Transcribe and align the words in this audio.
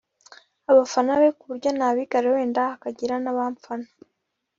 abafana 0.71 1.11
be 1.21 1.29
ku 1.37 1.43
buryo 1.49 1.69
nabigarurira 1.77 2.35
wenda 2.35 2.61
hakagira 2.71 3.15
nabamfana 3.23 3.87